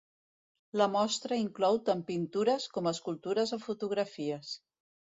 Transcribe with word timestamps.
La 0.81 0.87
mostra 0.93 1.37
inclou 1.43 1.79
tant 1.91 2.03
pintures, 2.09 2.67
com 2.79 2.93
escultures 2.95 3.57
o 3.59 3.63
fotografies. 3.71 4.61